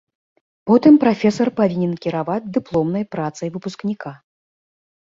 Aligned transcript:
Потым 0.71 0.93
прафесар 1.03 1.51
павінен 1.59 1.93
кіраваць 2.07 2.41
дыпломнай 2.59 3.09
працай 3.15 3.47
выпускніка. 3.59 4.19